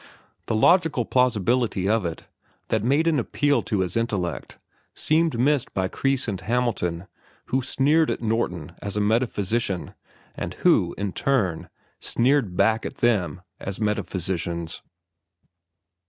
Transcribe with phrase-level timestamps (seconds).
[0.47, 2.25] The logical plausibility of it,
[2.69, 4.57] that made an appeal to his intellect,
[4.95, 7.05] seemed missed by Kreis and Hamilton,
[7.49, 9.93] who sneered at Norton as a metaphysician,
[10.33, 11.69] and who, in turn,
[11.99, 14.81] sneered back at them as metaphysicians.